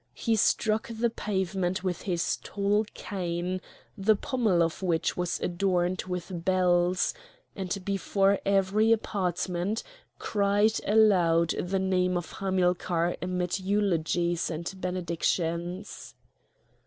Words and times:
He 0.15 0.35
struck 0.35 0.87
the 0.91 1.11
pavement 1.11 1.83
with 1.83 2.01
his 2.01 2.37
tall 2.37 2.85
cane, 2.95 3.61
the 3.95 4.15
pommel 4.15 4.63
of 4.63 4.81
which 4.81 5.15
was 5.15 5.39
adorned 5.41 6.05
with 6.07 6.43
bells, 6.43 7.13
and 7.55 7.85
before 7.85 8.39
every 8.43 8.91
apartment 8.91 9.83
cried 10.17 10.79
aloud 10.87 11.51
the 11.51 11.77
name 11.77 12.17
of 12.17 12.31
Hamilcar 12.31 13.15
amid 13.21 13.59
eulogies 13.59 14.49
and 14.49 14.73
benedictions. 14.81 16.15